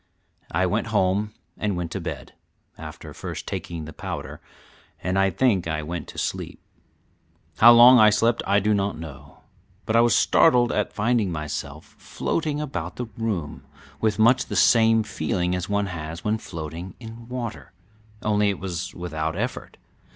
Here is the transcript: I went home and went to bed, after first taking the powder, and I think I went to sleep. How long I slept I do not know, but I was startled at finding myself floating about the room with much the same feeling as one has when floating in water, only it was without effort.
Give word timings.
I 0.51 0.65
went 0.65 0.87
home 0.87 1.31
and 1.59 1.77
went 1.77 1.91
to 1.91 2.01
bed, 2.01 2.33
after 2.75 3.13
first 3.13 3.45
taking 3.45 3.85
the 3.85 3.93
powder, 3.93 4.41
and 5.03 5.19
I 5.19 5.29
think 5.29 5.67
I 5.67 5.83
went 5.83 6.07
to 6.07 6.17
sleep. 6.17 6.59
How 7.57 7.71
long 7.71 7.99
I 7.99 8.09
slept 8.09 8.41
I 8.47 8.59
do 8.59 8.73
not 8.73 8.97
know, 8.97 9.41
but 9.85 9.95
I 9.95 10.01
was 10.01 10.15
startled 10.15 10.71
at 10.71 10.91
finding 10.91 11.31
myself 11.31 11.85
floating 11.99 12.59
about 12.59 12.95
the 12.95 13.05
room 13.15 13.63
with 13.99 14.17
much 14.17 14.47
the 14.47 14.55
same 14.55 15.03
feeling 15.03 15.53
as 15.53 15.69
one 15.69 15.85
has 15.85 16.23
when 16.23 16.39
floating 16.39 16.95
in 16.99 17.27
water, 17.27 17.71
only 18.23 18.49
it 18.49 18.57
was 18.57 18.95
without 18.95 19.35
effort. 19.35 19.77